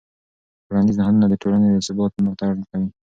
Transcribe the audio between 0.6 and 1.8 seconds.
ټولنیز نهادونه د ټولنې د